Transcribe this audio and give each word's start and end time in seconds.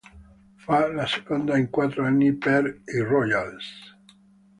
Fa 0.67 0.77
la 0.93 1.05
seconda 1.11 1.59
in 1.59 1.67
quattro 1.69 2.03
anni 2.07 2.31
per 2.45 2.73
i 2.95 3.01
"Royals". 3.11 3.69